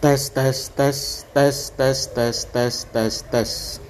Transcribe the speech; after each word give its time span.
tes 0.00 0.28
tes 0.30 0.68
tes 0.68 1.26
tes 1.34 1.70
tes 1.76 2.06
tes 2.06 2.44
tes 2.44 2.84
tes 2.92 3.22
tes. 3.30 3.87